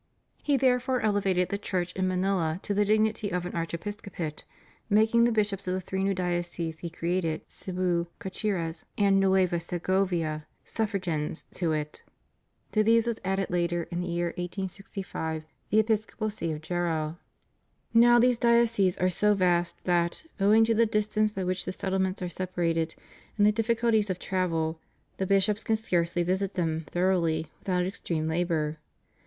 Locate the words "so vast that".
19.07-20.23